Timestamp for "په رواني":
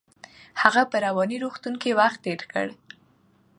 0.91-1.37